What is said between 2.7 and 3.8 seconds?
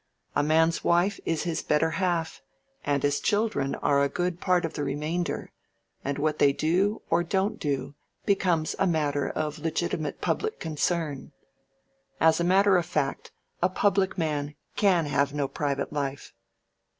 and his children